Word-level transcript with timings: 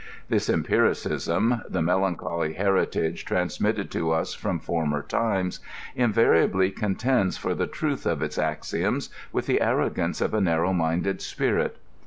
This 0.29 0.49
empiricism, 0.49 1.61
the 1.69 1.83
melancholy 1.83 2.53
heritage 2.53 3.23
trans 3.23 3.61
mitted 3.61 3.91
to 3.91 4.09
us 4.11 4.33
from 4.33 4.57
former 4.57 5.03
times, 5.03 5.59
invariably 5.95 6.71
contends 6.71 7.37
for 7.37 7.53
the 7.53 7.67
truth 7.67 8.07
of 8.07 8.23
its 8.23 8.39
axioms 8.39 9.11
with 9.31 9.45
the 9.45 9.61
arrogance 9.61 10.19
of 10.19 10.33
a 10.33 10.41
narrow 10.41 10.73
minded 10.73 11.21
spirit. 11.21 11.77